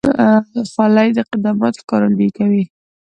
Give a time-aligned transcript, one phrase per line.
[0.71, 2.63] خولۍ د قدامت ښکارندویي کوي.